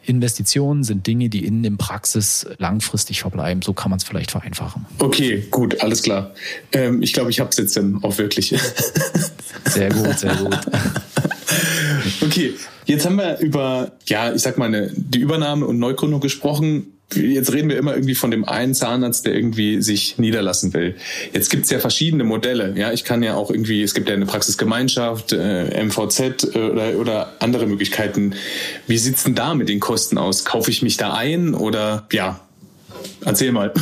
[0.05, 3.63] Investitionen sind Dinge, die in dem Praxis langfristig verbleiben.
[3.63, 4.87] So kann man es vielleicht vereinfachen.
[4.99, 6.33] Okay, gut, alles klar.
[6.73, 8.55] Ähm, ich glaube, ich habe es jetzt dann auch wirklich.
[9.67, 10.59] sehr gut, sehr gut.
[12.23, 12.55] okay,
[12.87, 17.53] jetzt haben wir über, ja, ich sag mal, eine, die Übernahme und Neugründung gesprochen jetzt
[17.53, 20.97] reden wir immer irgendwie von dem einen Zahnarzt, der irgendwie sich niederlassen will.
[21.33, 22.75] Jetzt gibt's ja verschiedene Modelle.
[22.77, 26.99] Ja, ich kann ja auch irgendwie, es gibt ja eine Praxisgemeinschaft, äh, MVZ äh, oder,
[26.99, 28.35] oder andere Möglichkeiten.
[28.87, 30.45] Wie sieht's denn da mit den Kosten aus?
[30.45, 32.41] Kaufe ich mich da ein oder ja?
[33.25, 33.73] Erzähl mal.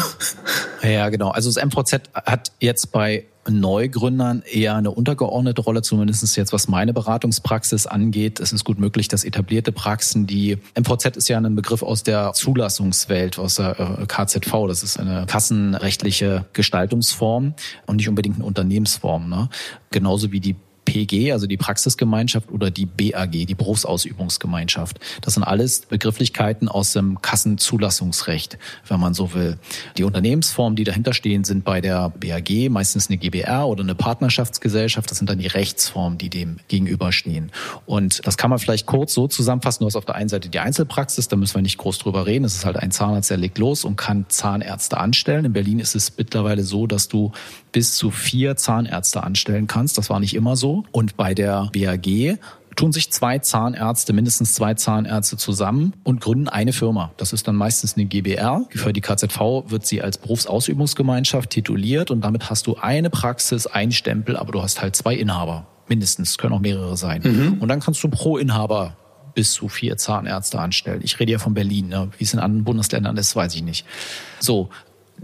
[0.83, 1.31] Ja, genau.
[1.31, 6.93] Also das MVZ hat jetzt bei Neugründern eher eine untergeordnete Rolle, zumindest jetzt was meine
[6.93, 8.41] Beratungspraxis angeht.
[8.41, 12.33] Es ist gut möglich, dass etablierte Praxen, die MVZ ist ja ein Begriff aus der
[12.35, 17.55] Zulassungswelt, aus der äh, KZV, das ist eine kassenrechtliche Gestaltungsform
[17.87, 19.29] und nicht unbedingt eine Unternehmensform.
[19.29, 19.49] Ne?
[19.91, 20.57] Genauso wie die
[20.89, 24.99] PG, also die Praxisgemeinschaft oder die BAG, die Berufsausübungsgemeinschaft.
[25.21, 29.59] Das sind alles Begrifflichkeiten aus dem Kassenzulassungsrecht, wenn man so will.
[29.99, 35.11] Die Unternehmensformen, die dahinter stehen, sind bei der BAG meistens eine GBR oder eine Partnerschaftsgesellschaft.
[35.11, 37.53] Das sind dann die Rechtsformen, die dem gegenüberstehen.
[37.85, 39.81] Und das kann man vielleicht kurz so zusammenfassen.
[39.81, 42.47] Du hast auf der einen Seite die Einzelpraxis, da müssen wir nicht groß drüber reden.
[42.47, 45.45] Es ist halt ein Zahnarzt, der legt los und kann Zahnärzte anstellen.
[45.45, 47.33] In Berlin ist es mittlerweile so, dass du
[47.73, 49.99] bis zu vier Zahnärzte anstellen kannst.
[49.99, 50.78] Das war nicht immer so.
[50.93, 52.39] Und bei der BAG
[52.79, 57.11] tun sich zwei Zahnärzte, mindestens zwei Zahnärzte zusammen und gründen eine Firma.
[57.17, 58.67] Das ist dann meistens eine GBR.
[58.71, 63.91] Für die KZV wird sie als Berufsausübungsgemeinschaft tituliert und damit hast du eine Praxis, ein
[63.91, 65.67] Stempel, aber du hast halt zwei Inhaber.
[65.89, 67.23] Mindestens, können auch mehrere sein.
[67.25, 67.57] Mhm.
[67.61, 68.97] Und dann kannst du pro Inhaber
[69.35, 71.01] bis zu vier Zahnärzte anstellen.
[71.03, 71.89] Ich rede ja von Berlin.
[71.89, 72.11] Ne?
[72.19, 73.87] Wie es in anderen Bundesländern ist, weiß ich nicht.
[74.41, 74.69] So,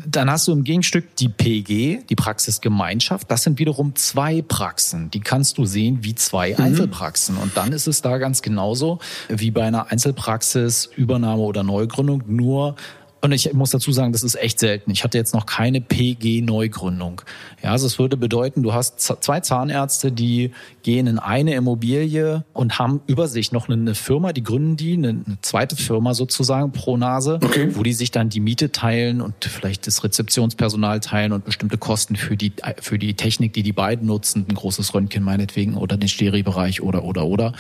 [0.06, 3.30] dann hast du im Gegenstück die PG, die Praxisgemeinschaft.
[3.30, 5.10] Das sind wiederum zwei Praxen.
[5.10, 6.64] Die kannst du sehen wie zwei mhm.
[6.64, 7.36] Einzelpraxen.
[7.36, 12.22] Und dann ist es da ganz genauso wie bei einer Einzelpraxis, Übernahme oder Neugründung.
[12.26, 12.76] Nur
[13.24, 14.90] und ich muss dazu sagen, das ist echt selten.
[14.90, 17.22] Ich hatte jetzt noch keine PG-Neugründung.
[17.62, 20.50] Ja, also es würde bedeuten, du hast zwei Zahnärzte, die
[20.82, 25.22] gehen in eine Immobilie und haben über sich noch eine Firma, die gründen die, eine
[25.40, 27.70] zweite Firma sozusagen pro Nase, okay.
[27.74, 32.16] wo die sich dann die Miete teilen und vielleicht das Rezeptionspersonal teilen und bestimmte Kosten
[32.16, 36.10] für die, für die Technik, die die beiden nutzen, ein großes Röntgen meinetwegen oder den
[36.10, 37.54] Steriebereich oder, oder, oder.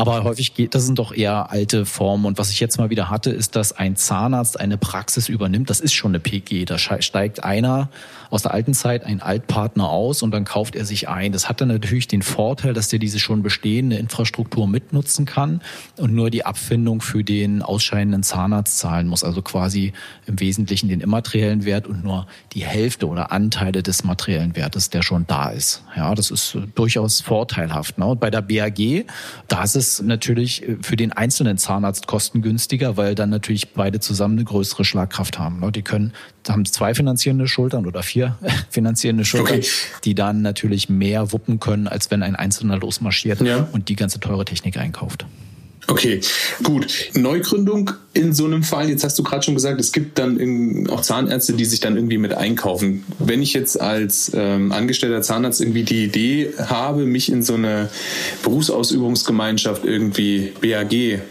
[0.00, 2.24] Aber häufig geht, das sind doch eher alte Formen.
[2.24, 5.68] Und was ich jetzt mal wieder hatte, ist, dass ein Zahnarzt eine Praxis übernimmt.
[5.70, 6.64] Das ist schon eine PG.
[6.64, 7.90] Da steigt einer
[8.30, 11.32] aus der alten Zeit, ein Altpartner aus und dann kauft er sich ein.
[11.32, 15.60] Das hat dann natürlich den Vorteil, dass der diese schon bestehende Infrastruktur mitnutzen kann
[15.96, 19.24] und nur die Abfindung für den ausscheidenden Zahnarzt zahlen muss.
[19.24, 19.92] Also quasi
[20.26, 25.02] im Wesentlichen den immateriellen Wert und nur die Hälfte oder Anteile des materiellen Wertes, der
[25.02, 25.82] schon da ist.
[25.96, 27.98] Ja, das ist durchaus vorteilhaft.
[27.98, 28.06] Ne?
[28.06, 29.06] Und bei der BAG,
[29.48, 34.00] da ist es es natürlich äh, für den einzelnen Zahnarzt kostengünstiger, weil dann natürlich beide
[34.00, 35.60] zusammen eine größere Schlagkraft haben.
[35.72, 36.12] Die können,
[36.48, 38.38] haben zwei finanzierende Schultern oder vier
[38.70, 39.66] finanzierende Schultern, okay.
[40.04, 43.68] die dann natürlich mehr wuppen können, als wenn ein Einzelner losmarschiert ja.
[43.72, 45.26] und die ganze teure Technik einkauft.
[45.90, 46.20] Okay,
[46.62, 46.86] gut.
[47.14, 51.00] Neugründung in so einem Fall, jetzt hast du gerade schon gesagt, es gibt dann auch
[51.00, 53.04] Zahnärzte, die sich dann irgendwie mit einkaufen.
[53.18, 57.88] Wenn ich jetzt als ähm, angestellter Zahnarzt irgendwie die Idee habe, mich in so eine
[58.44, 61.22] Berufsausübungsgemeinschaft irgendwie BAG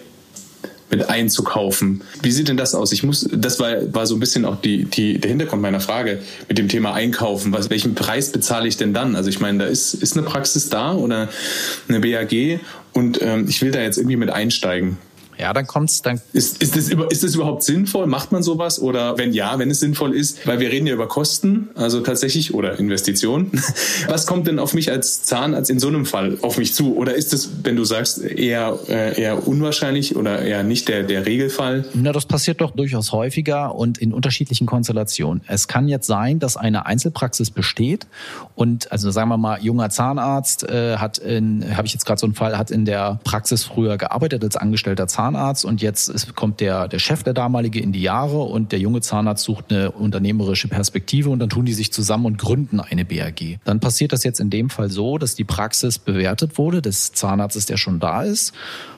[0.89, 2.01] mit einzukaufen.
[2.21, 2.91] Wie sieht denn das aus?
[2.91, 6.19] Ich muss, das war, war so ein bisschen auch die, die, der Hintergrund meiner Frage
[6.47, 7.53] mit dem Thema Einkaufen.
[7.53, 9.15] Was, welchen Preis bezahle ich denn dann?
[9.15, 11.29] Also ich meine, da ist, ist eine Praxis da oder
[11.87, 12.59] eine BAG
[12.93, 14.97] und ähm, ich will da jetzt irgendwie mit einsteigen.
[15.39, 16.19] Ja, dann kommt's dann.
[16.33, 18.07] Ist, ist, das, ist das überhaupt sinnvoll?
[18.07, 18.81] Macht man sowas?
[18.81, 22.53] Oder wenn ja, wenn es sinnvoll ist, weil wir reden ja über Kosten, also tatsächlich,
[22.53, 23.49] oder Investitionen.
[24.07, 26.93] Was kommt denn auf mich als Zahnarzt in so einem Fall auf mich zu?
[26.93, 31.25] Oder ist es, wenn du sagst, eher, äh, eher unwahrscheinlich oder eher nicht der, der
[31.25, 31.85] Regelfall?
[31.93, 35.41] Na, das passiert doch durchaus häufiger und in unterschiedlichen Konstellationen.
[35.47, 38.07] Es kann jetzt sein, dass eine Einzelpraxis besteht
[38.55, 42.27] und, also sagen wir mal, junger Zahnarzt äh, hat in, habe ich jetzt gerade so
[42.27, 46.35] einen Fall, hat in der Praxis früher gearbeitet als angestellter Zahnarzt Zahnarzt und jetzt ist,
[46.35, 49.91] kommt der, der Chef, der damalige, in die Jahre und der junge Zahnarzt sucht eine
[49.91, 53.59] unternehmerische Perspektive und dann tun die sich zusammen und gründen eine BAG.
[53.63, 57.67] Dann passiert das jetzt in dem Fall so, dass die Praxis bewertet wurde des Zahnarztes,
[57.67, 58.53] der schon da ist.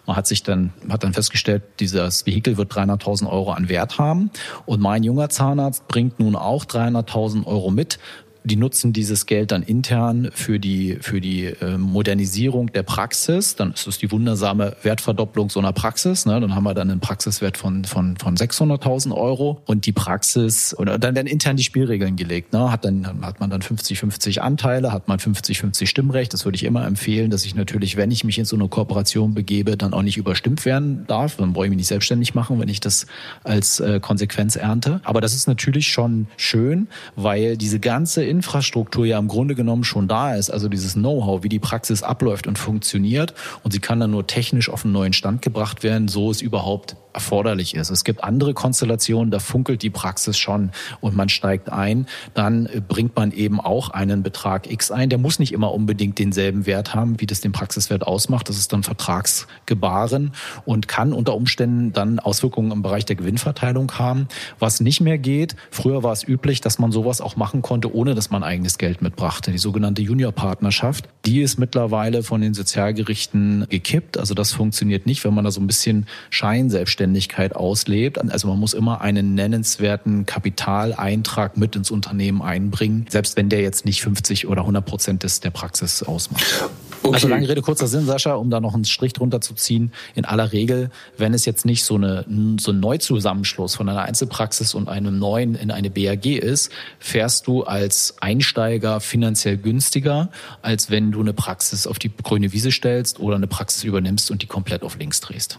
[0.07, 4.31] Man hat sich dann, hat dann festgestellt, dieses Vehikel wird 300.000 Euro an Wert haben
[4.65, 7.99] und mein junger Zahnarzt bringt nun auch 300.000 Euro mit,
[8.43, 13.55] die nutzen dieses Geld dann intern für die, für die äh, Modernisierung der Praxis.
[13.55, 16.25] Dann ist es die wundersame Wertverdopplung so einer Praxis.
[16.25, 16.39] Ne?
[16.39, 20.97] Dann haben wir dann einen Praxiswert von, von, von 600.000 Euro und die Praxis, oder
[20.97, 22.53] dann werden intern die Spielregeln gelegt.
[22.53, 22.71] Ne?
[22.71, 26.33] Hat, dann, hat man dann 50-50 Anteile, hat man 50-50 Stimmrecht.
[26.33, 29.35] Das würde ich immer empfehlen, dass ich natürlich, wenn ich mich in so eine Kooperation
[29.35, 31.35] begebe, dann auch nicht überstimmt werden darf.
[31.35, 33.05] Dann brauche ich mich nicht selbstständig machen, wenn ich das
[33.43, 34.99] als äh, Konsequenz ernte.
[35.03, 40.07] Aber das ist natürlich schon schön, weil diese ganze Infrastruktur ja im Grunde genommen schon
[40.07, 44.11] da ist, also dieses Know-how, wie die Praxis abläuft und funktioniert und sie kann dann
[44.11, 47.89] nur technisch auf einen neuen Stand gebracht werden, so es überhaupt erforderlich ist.
[47.89, 53.15] Es gibt andere Konstellationen, da funkelt die Praxis schon und man steigt ein, dann bringt
[53.15, 55.09] man eben auch einen Betrag X ein.
[55.09, 58.49] Der muss nicht immer unbedingt denselben Wert haben, wie das den Praxiswert ausmacht.
[58.49, 60.31] Das ist dann Vertragsgebaren
[60.65, 64.27] und kann unter Umständen dann Auswirkungen im Bereich der Gewinnverteilung haben.
[64.59, 68.15] Was nicht mehr geht, früher war es üblich, dass man sowas auch machen konnte, ohne
[68.15, 69.51] dass man eigenes Geld mitbrachte.
[69.51, 74.17] Die sogenannte Juniorpartnerschaft, die ist mittlerweile von den Sozialgerichten gekippt.
[74.17, 78.19] Also das funktioniert nicht, wenn man da so ein bisschen Scheinselbstständigkeit auslebt.
[78.19, 83.85] Also man muss immer einen nennenswerten Kapitaleintrag mit ins Unternehmen einbringen, selbst wenn der jetzt
[83.85, 86.69] nicht 50 oder 100 Prozent des, der Praxis ausmacht.
[87.03, 87.15] Okay.
[87.15, 89.91] Also lange Rede, kurzer Sinn, Sascha, um da noch einen Strich drunter zu ziehen.
[90.13, 92.25] In aller Regel, wenn es jetzt nicht so, eine,
[92.59, 97.63] so ein Neuzusammenschluss von einer Einzelpraxis und einem neuen in eine BAG ist, fährst du
[97.63, 100.29] als Einsteiger finanziell günstiger,
[100.61, 104.43] als wenn du eine Praxis auf die grüne Wiese stellst oder eine Praxis übernimmst und
[104.43, 105.57] die komplett auf links drehst.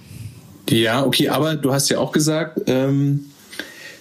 [0.71, 3.32] Ja, okay, aber du hast ja auch gesagt, ähm,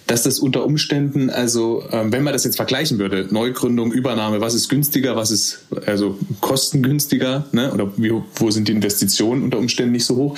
[0.07, 4.53] dass das unter Umständen, also ähm, wenn man das jetzt vergleichen würde, Neugründung, Übernahme, was
[4.53, 7.71] ist günstiger, was ist also kostengünstiger, ne?
[7.73, 10.37] oder wie, wo sind die Investitionen unter Umständen nicht so hoch,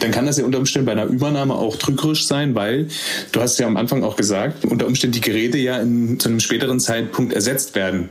[0.00, 2.88] dann kann das ja unter Umständen bei einer Übernahme auch trügerisch sein, weil
[3.32, 6.40] du hast ja am Anfang auch gesagt, unter Umständen die Geräte ja in, zu einem
[6.40, 8.10] späteren Zeitpunkt ersetzt werden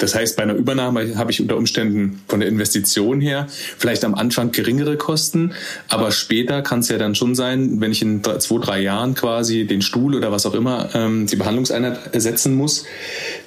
[0.00, 3.46] das heißt, bei einer Übernahme habe ich unter Umständen von der Investition her
[3.78, 5.52] vielleicht am Anfang geringere Kosten,
[5.88, 9.66] aber später kann es ja dann schon sein, wenn ich in zwei, drei Jahren quasi
[9.66, 12.84] den Stuhl oder was auch immer ähm, die Behandlungseinheit ersetzen muss,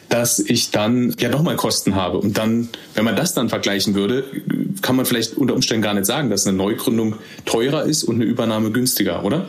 [0.10, 2.20] dass ich dann ja nochmal Kosten habe.
[2.20, 4.24] Und dann, wenn man das dann vergleichen würde,
[4.82, 8.26] kann man vielleicht unter Umständen gar nicht sagen, dass eine Neugründung teurer ist und eine
[8.26, 9.48] Übernahme günstiger, oder?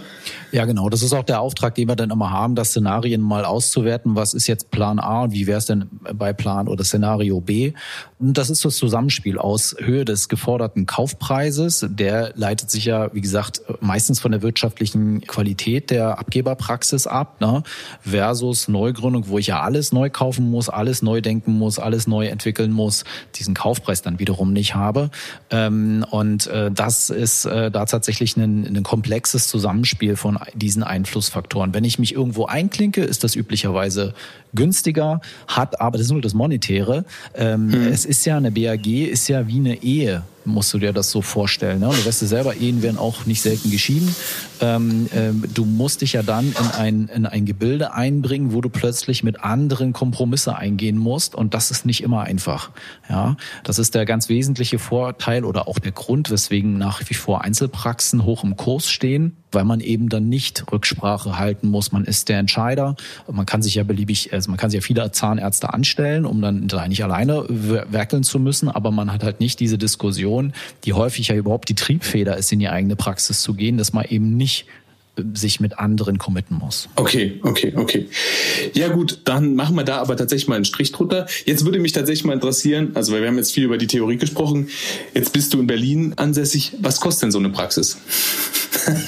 [0.54, 0.88] Ja, genau.
[0.88, 4.14] Das ist auch der Auftrag, den wir dann immer haben, das Szenarien mal auszuwerten.
[4.14, 7.72] Was ist jetzt Plan A und wie wäre es denn bei Plan oder Szenario B?
[8.20, 11.84] Und das ist das Zusammenspiel aus Höhe des geforderten Kaufpreises.
[11.90, 17.64] Der leitet sich ja, wie gesagt, meistens von der wirtschaftlichen Qualität der Abgeberpraxis ab, ne?
[18.02, 22.26] versus Neugründung, wo ich ja alles neu kaufen muss, alles neu denken muss, alles neu
[22.26, 23.04] entwickeln muss,
[23.34, 25.10] diesen Kaufpreis dann wiederum nicht habe.
[25.50, 31.74] Ähm, und äh, das ist äh, da tatsächlich ein, ein komplexes Zusammenspiel von diesen Einflussfaktoren.
[31.74, 34.14] Wenn ich mich irgendwo einklinke, ist das üblicherweise
[34.54, 37.04] günstiger, hat aber, das ist nur das Monetäre.
[37.34, 37.86] Ähm, hm.
[37.88, 41.22] Es ist ja eine BAG, ist ja wie eine Ehe musst du dir das so
[41.22, 41.80] vorstellen.
[41.80, 41.88] Ne?
[41.88, 44.14] Du weißt ja selber, Ehen werden auch nicht selten geschieden.
[44.60, 48.68] Ähm, ähm, du musst dich ja dann in ein, in ein Gebilde einbringen, wo du
[48.68, 51.34] plötzlich mit anderen Kompromisse eingehen musst.
[51.34, 52.70] Und das ist nicht immer einfach.
[53.08, 57.42] Ja, das ist der ganz wesentliche Vorteil oder auch der Grund, weswegen nach wie vor
[57.42, 61.92] Einzelpraxen hoch im Kurs stehen weil man eben dann nicht Rücksprache halten muss.
[61.92, 62.96] Man ist der Entscheider.
[63.30, 66.68] Man kann sich ja beliebig, also man kann sich ja viele Zahnärzte anstellen, um dann
[66.88, 70.52] nicht alleine werkeln zu müssen, aber man hat halt nicht diese Diskussion
[70.84, 74.04] die häufig ja überhaupt die Triebfeder ist, in die eigene Praxis zu gehen, dass man
[74.04, 74.66] eben nicht
[75.34, 76.88] sich mit anderen committen muss.
[76.96, 78.08] Okay, okay, okay.
[78.72, 81.26] Ja gut, dann machen wir da aber tatsächlich mal einen Strich drunter.
[81.44, 84.16] Jetzt würde mich tatsächlich mal interessieren, also weil wir haben jetzt viel über die Theorie
[84.16, 84.68] gesprochen,
[85.14, 86.72] jetzt bist du in Berlin ansässig.
[86.80, 87.98] Was kostet denn so eine Praxis?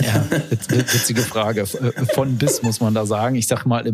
[0.02, 0.24] Ja,
[0.68, 1.62] witzige Frage.
[1.62, 3.34] Äh, von bis muss man da sagen.
[3.34, 3.92] Ich sag mal, äh,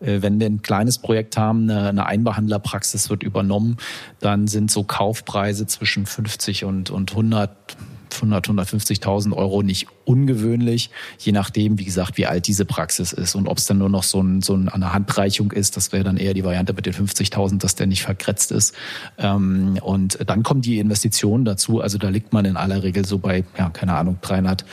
[0.00, 3.78] wenn wir ein kleines Projekt haben, eine Einbehandlerpraxis wird übernommen,
[4.20, 7.76] dann sind so Kaufpreise zwischen 50 und, und 100
[8.16, 13.48] 100, 150.000 Euro nicht ungewöhnlich, je nachdem, wie gesagt, wie alt diese Praxis ist und
[13.48, 15.76] ob es dann nur noch so, ein, so eine Handreichung ist.
[15.76, 18.74] Das wäre dann eher die Variante mit den 50.000, dass der nicht verkretzt ist.
[19.18, 21.80] Ähm, und dann kommen die Investitionen dazu.
[21.80, 24.64] Also da liegt man in aller Regel so bei, ja, keine Ahnung, 300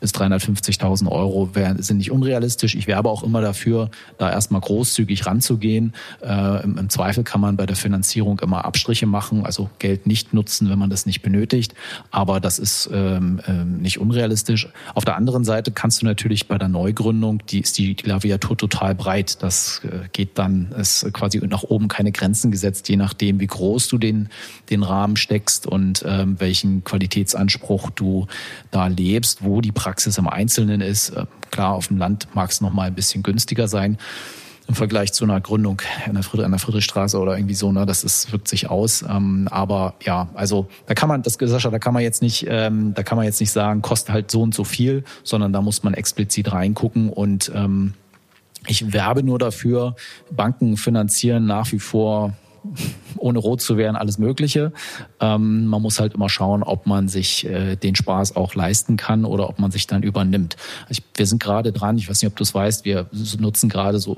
[0.00, 2.74] bis 350.000 Euro sind nicht unrealistisch.
[2.74, 5.94] Ich werbe auch immer dafür, da erstmal großzügig ranzugehen.
[6.22, 10.34] Äh, im, Im Zweifel kann man bei der Finanzierung immer Abstriche machen, also Geld nicht
[10.34, 11.74] nutzen, wenn man das nicht benötigt.
[12.10, 14.68] Aber das ist ähm, ähm, nicht unrealistisch.
[14.94, 18.94] Auf der anderen Seite kannst du natürlich bei der Neugründung, die ist die Klaviatur total
[18.94, 19.42] breit.
[19.42, 23.88] Das äh, geht dann, ist quasi nach oben keine Grenzen gesetzt, je nachdem, wie groß
[23.88, 24.28] du den,
[24.70, 28.26] den Rahmen steckst und ähm, welchen Qualitätsanspruch du
[28.70, 31.10] da lebst, wo die Praxis im Einzelnen ist.
[31.10, 33.98] Äh, klar, auf dem Land mag es noch mal ein bisschen günstiger sein
[34.72, 37.84] im Vergleich zu einer Gründung an der, Friedrich, an der Friedrichstraße oder irgendwie so, ne,
[37.84, 39.02] das ist, wirkt sich aus.
[39.02, 42.94] Ähm, aber ja, also da kann man, das Sascha, da kann man jetzt nicht, ähm,
[42.94, 45.82] da kann man jetzt nicht sagen, kostet halt so und so viel, sondern da muss
[45.82, 47.92] man explizit reingucken und ähm,
[48.66, 49.94] ich werbe nur dafür,
[50.30, 52.32] Banken finanzieren nach wie vor
[53.16, 54.72] ohne rot zu werden, alles Mögliche.
[55.20, 59.24] Ähm, man muss halt immer schauen, ob man sich äh, den Spaß auch leisten kann
[59.24, 60.56] oder ob man sich dann übernimmt.
[60.88, 63.06] Ich, wir sind gerade dran, ich weiß nicht, ob du es weißt, wir
[63.38, 64.16] nutzen gerade so,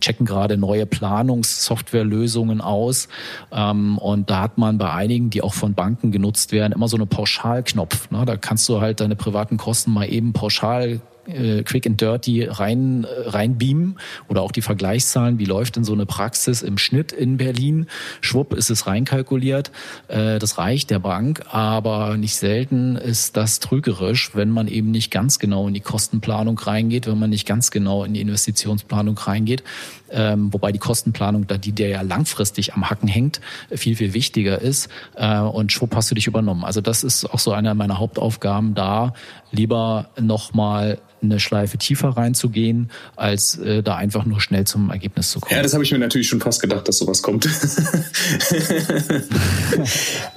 [0.00, 3.08] checken gerade neue Planungssoftwarelösungen aus.
[3.52, 6.96] Ähm, und da hat man bei einigen, die auch von Banken genutzt werden, immer so
[6.96, 8.10] eine Pauschalknopf.
[8.10, 8.24] Ne?
[8.24, 13.04] Da kannst du halt deine privaten Kosten mal eben pauschal äh, quick and dirty rein,
[13.04, 17.36] äh, reinbeamen oder auch die Vergleichszahlen, wie läuft denn so eine Praxis im Schnitt in
[17.36, 17.86] Berlin.
[18.20, 19.70] Schwupp ist es reinkalkuliert.
[20.08, 25.10] Äh, das reicht der Bank, aber nicht selten ist das trügerisch, wenn man eben nicht
[25.10, 29.62] ganz genau in die Kostenplanung reingeht, wenn man nicht ganz genau in die Investitionsplanung reingeht.
[30.10, 33.40] Ähm, wobei die Kostenplanung, da die der ja langfristig am Hacken hängt,
[33.72, 34.88] viel, viel wichtiger ist.
[35.16, 36.64] Äh, und schwupp hast du dich übernommen.
[36.64, 39.14] Also das ist auch so einer meiner Hauptaufgaben da,
[39.50, 45.40] lieber nochmal eine Schleife tiefer reinzugehen, als äh, da einfach nur schnell zum Ergebnis zu
[45.40, 45.56] kommen.
[45.56, 47.48] Ja, das habe ich mir natürlich schon fast gedacht, dass sowas kommt.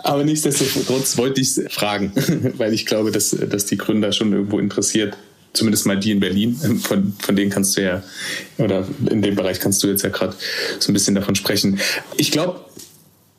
[0.04, 2.12] Aber nichtsdestotrotz wollte ich fragen,
[2.58, 5.18] weil ich glaube, dass, dass die Gründer schon irgendwo interessiert.
[5.54, 8.04] Zumindest mal die in Berlin, von, von denen kannst du ja,
[8.58, 10.36] oder in dem Bereich kannst du jetzt ja gerade
[10.80, 11.80] so ein bisschen davon sprechen.
[12.18, 12.60] Ich glaube,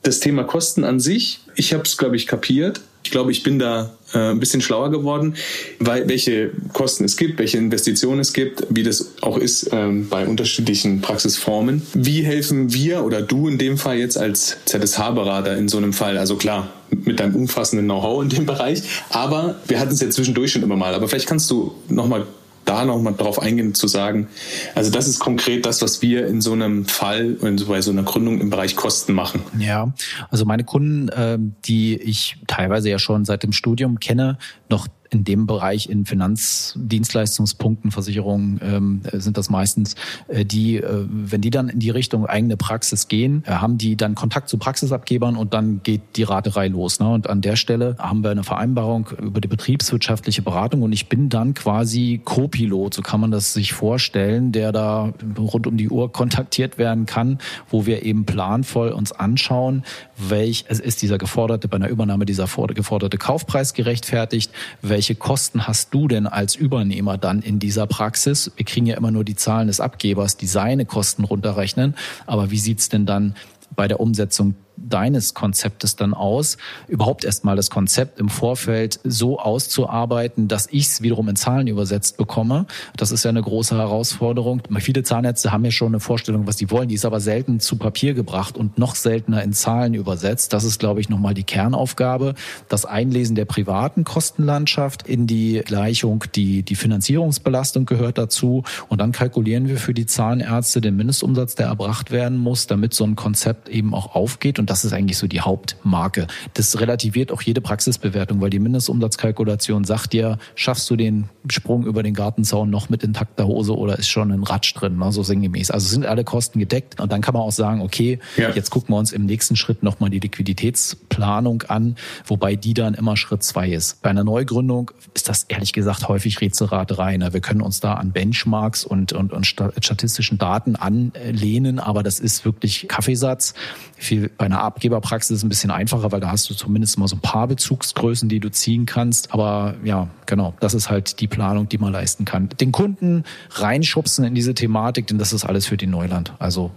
[0.03, 2.81] das Thema Kosten an sich, ich habe es, glaube ich, kapiert.
[3.09, 5.33] Ich glaube, ich bin da äh, ein bisschen schlauer geworden,
[5.79, 10.27] weil welche Kosten es gibt, welche Investitionen es gibt, wie das auch ist ähm, bei
[10.27, 11.81] unterschiedlichen Praxisformen.
[11.95, 16.19] Wie helfen wir oder du in dem Fall jetzt als ZSH-Berater in so einem Fall?
[16.19, 20.51] Also klar, mit deinem umfassenden Know-how in dem Bereich, aber wir hatten es ja zwischendurch
[20.51, 20.93] schon immer mal.
[20.93, 22.27] Aber vielleicht kannst du noch mal
[22.69, 24.27] da nochmal drauf eingehen, zu sagen,
[24.75, 28.39] also das ist konkret das, was wir in so einem Fall, bei so einer Gründung
[28.39, 29.41] im Bereich Kosten machen.
[29.57, 29.91] Ja,
[30.29, 34.37] also meine Kunden, ähm, die ich teilweise ja schon seit dem Studium kenne,
[34.69, 39.95] noch in dem Bereich in Finanzdienstleistungspunkten, Versicherungen ähm, sind das meistens,
[40.27, 43.95] äh, die, äh, wenn die dann in die Richtung eigene Praxis gehen, äh, haben die
[43.95, 46.99] dann Kontakt zu Praxisabgebern und dann geht die Raterei los.
[46.99, 47.09] Ne?
[47.09, 51.29] Und an der Stelle haben wir eine Vereinbarung über die betriebswirtschaftliche Beratung und ich bin
[51.29, 56.11] dann quasi Co-Pilot, so kann man das sich vorstellen, der da rund um die Uhr
[56.11, 59.83] kontaktiert werden kann, wo wir eben planvoll uns anschauen,
[60.17, 64.51] welch, es ist dieser geforderte, bei einer Übernahme dieser geforderte Kaufpreis gerechtfertigt,
[64.99, 68.51] welche Kosten hast du denn als Übernehmer dann in dieser Praxis?
[68.57, 71.95] Wir kriegen ja immer nur die Zahlen des Abgebers, die seine Kosten runterrechnen.
[72.27, 73.33] Aber wie sieht's denn dann
[73.77, 74.55] bei der Umsetzung
[74.87, 81.01] deines Konzeptes dann aus, überhaupt erstmal das Konzept im Vorfeld so auszuarbeiten, dass ich es
[81.01, 82.65] wiederum in Zahlen übersetzt bekomme.
[82.95, 84.61] Das ist ja eine große Herausforderung.
[84.79, 87.77] Viele Zahnärzte haben ja schon eine Vorstellung, was sie wollen, die ist aber selten zu
[87.77, 90.53] Papier gebracht und noch seltener in Zahlen übersetzt.
[90.53, 92.35] Das ist, glaube ich, nochmal die Kernaufgabe.
[92.67, 98.63] Das Einlesen der privaten Kostenlandschaft in die Gleichung, die, die Finanzierungsbelastung gehört dazu.
[98.87, 103.03] Und dann kalkulieren wir für die Zahnärzte den Mindestumsatz, der erbracht werden muss, damit so
[103.03, 104.59] ein Konzept eben auch aufgeht.
[104.59, 106.27] Und das ist eigentlich so die Hauptmarke.
[106.53, 112.03] Das relativiert auch jede Praxisbewertung, weil die Mindestumsatzkalkulation sagt dir, schaffst du den Sprung über
[112.03, 115.71] den Gartenzaun noch mit intakter Hose oder ist schon ein Ratsch drin, ne, so sinngemäß.
[115.71, 118.51] Also sind alle Kosten gedeckt und dann kann man auch sagen, okay, ja.
[118.51, 123.17] jetzt gucken wir uns im nächsten Schritt nochmal die Liquiditätsplanung an, wobei die dann immer
[123.17, 124.01] Schritt zwei ist.
[124.03, 127.17] Bei einer Neugründung ist das ehrlich gesagt häufig Rätselraterei.
[127.17, 127.33] Ne?
[127.33, 132.45] Wir können uns da an Benchmarks und, und, und statistischen Daten anlehnen, aber das ist
[132.45, 133.55] wirklich Kaffeesatz.
[133.97, 137.15] Viel bei einer Abgeberpraxis ist ein bisschen einfacher, weil da hast du zumindest mal so
[137.15, 139.33] ein paar Bezugsgrößen, die du ziehen kannst.
[139.33, 142.49] Aber ja, genau, das ist halt die Planung, die man leisten kann.
[142.59, 146.33] Den Kunden reinschubsen in diese Thematik, denn das ist alles für den Neuland.
[146.39, 146.71] Also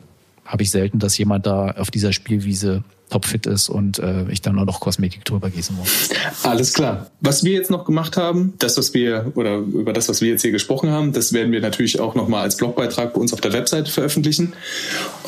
[0.45, 4.55] habe ich selten, dass jemand da auf dieser Spielwiese topfit ist und äh, ich dann
[4.55, 6.09] nur noch Kosmetik drüber gießen muss.
[6.43, 7.11] Alles klar.
[7.21, 10.43] Was wir jetzt noch gemacht haben, das, was wir, oder über das, was wir jetzt
[10.43, 13.53] hier gesprochen haben, das werden wir natürlich auch nochmal als Blogbeitrag bei uns auf der
[13.53, 14.55] Webseite veröffentlichen,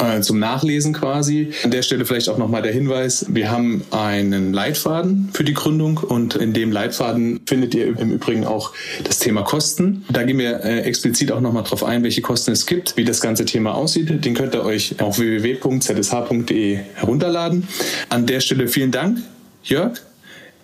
[0.01, 1.53] äh, zum Nachlesen quasi.
[1.63, 5.99] An der Stelle vielleicht auch nochmal der Hinweis, wir haben einen Leitfaden für die Gründung
[5.99, 8.73] und in dem Leitfaden findet ihr im Übrigen auch
[9.05, 10.07] das Thema Kosten.
[10.09, 13.21] Da gehen wir äh, explizit auch nochmal drauf ein, welche Kosten es gibt, wie das
[13.21, 14.25] ganze Thema aussieht.
[14.25, 17.69] Den könnt ihr euch auf www.zsh.de herunterladen.
[18.09, 19.19] An der Stelle vielen Dank,
[19.63, 20.01] Jörg.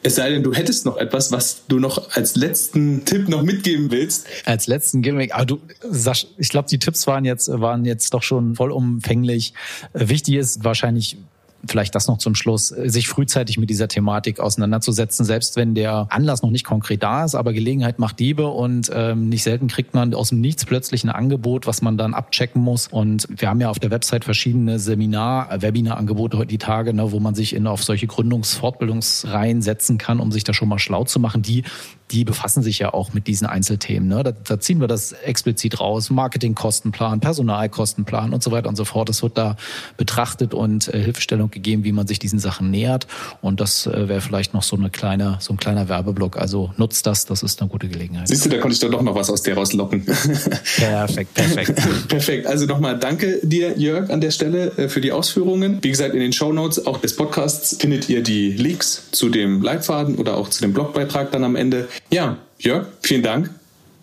[0.03, 3.91] Es sei denn, du hättest noch etwas, was du noch als letzten Tipp noch mitgeben
[3.91, 4.27] willst.
[4.47, 8.23] Als letzten Gimmick, aber du, Sasch, ich glaube, die Tipps waren jetzt, waren jetzt doch
[8.23, 9.53] schon vollumfänglich.
[9.93, 11.19] Wichtig ist wahrscheinlich
[11.67, 16.43] vielleicht das noch zum Schluss, sich frühzeitig mit dieser Thematik auseinanderzusetzen, selbst wenn der Anlass
[16.43, 20.15] noch nicht konkret da ist, aber Gelegenheit macht Diebe und ähm, nicht selten kriegt man
[20.15, 22.89] aus dem Nichts plötzlich ein Angebot, was man dann abchecken muss.
[22.89, 27.13] Und wir haben ja auf der Website verschiedene Seminar-, äh, Webinar-Angebote heute die Tage, ne,
[27.13, 31.05] wo man sich in auf solche Gründungsfortbildungsreihen setzen kann, um sich da schon mal schlau
[31.05, 31.65] zu machen, die
[32.11, 34.09] die befassen sich ja auch mit diesen Einzelthemen.
[34.09, 34.23] Ne?
[34.23, 36.11] Da, da ziehen wir das explizit raus.
[36.11, 39.09] Marketingkostenplan, Personalkostenplan und so weiter und so fort.
[39.09, 39.57] Das wird da
[39.97, 43.07] betrachtet und äh, Hilfestellung gegeben, wie man sich diesen Sachen nähert.
[43.41, 46.37] Und das äh, wäre vielleicht noch so eine kleine, so ein kleiner Werbeblock.
[46.37, 48.29] Also nutzt das, das ist eine gute Gelegenheit.
[48.29, 50.05] Siehst du, da konnte ich doch noch was aus dir rauslocken.
[50.77, 51.83] Perfekt, perfekt.
[52.09, 52.47] perfekt.
[52.47, 55.79] Also nochmal danke dir, Jörg, an der Stelle äh, für die Ausführungen.
[55.83, 59.63] Wie gesagt, in den Show Notes auch des Podcasts findet ihr die Links zu dem
[59.63, 61.89] Leitfaden oder auch zu dem Blogbeitrag dann am Ende.
[62.11, 63.51] Ja, Jörg, vielen Dank.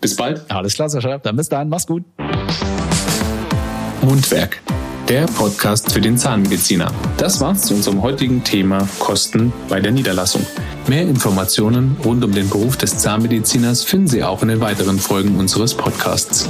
[0.00, 0.42] Bis bald.
[0.48, 1.18] Alles klar, Sascha.
[1.18, 1.68] Dann bis dann.
[1.68, 2.04] Mach's gut.
[4.02, 4.62] Mundwerk,
[5.08, 6.90] der Podcast für den Zahnmediziner.
[7.18, 10.46] Das war's zu unserem heutigen Thema Kosten bei der Niederlassung.
[10.86, 15.36] Mehr Informationen rund um den Beruf des Zahnmediziners finden Sie auch in den weiteren Folgen
[15.36, 16.48] unseres Podcasts.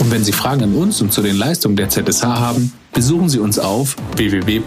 [0.00, 3.38] Und wenn Sie Fragen an uns und zu den Leistungen der ZSH haben, besuchen Sie
[3.38, 4.58] uns auf www.zsh.de.